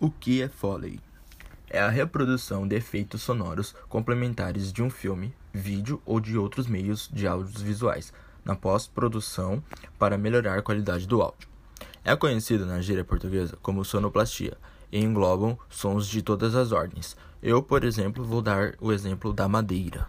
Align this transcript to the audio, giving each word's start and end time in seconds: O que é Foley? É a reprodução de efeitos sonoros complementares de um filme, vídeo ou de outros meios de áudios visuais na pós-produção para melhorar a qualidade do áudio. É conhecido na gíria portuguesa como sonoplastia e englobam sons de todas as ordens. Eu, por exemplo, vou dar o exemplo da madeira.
O 0.00 0.12
que 0.12 0.40
é 0.40 0.48
Foley? 0.48 1.00
É 1.68 1.80
a 1.80 1.88
reprodução 1.88 2.68
de 2.68 2.76
efeitos 2.76 3.20
sonoros 3.20 3.74
complementares 3.88 4.72
de 4.72 4.80
um 4.80 4.88
filme, 4.88 5.34
vídeo 5.52 6.00
ou 6.06 6.20
de 6.20 6.38
outros 6.38 6.68
meios 6.68 7.10
de 7.12 7.26
áudios 7.26 7.60
visuais 7.60 8.12
na 8.44 8.54
pós-produção 8.54 9.60
para 9.98 10.16
melhorar 10.16 10.56
a 10.56 10.62
qualidade 10.62 11.04
do 11.04 11.20
áudio. 11.20 11.48
É 12.04 12.14
conhecido 12.14 12.64
na 12.64 12.80
gíria 12.80 13.04
portuguesa 13.04 13.58
como 13.60 13.84
sonoplastia 13.84 14.56
e 14.92 15.02
englobam 15.02 15.58
sons 15.68 16.06
de 16.06 16.22
todas 16.22 16.54
as 16.54 16.70
ordens. 16.70 17.16
Eu, 17.42 17.60
por 17.60 17.82
exemplo, 17.82 18.24
vou 18.24 18.40
dar 18.40 18.76
o 18.80 18.92
exemplo 18.92 19.32
da 19.32 19.48
madeira. 19.48 20.08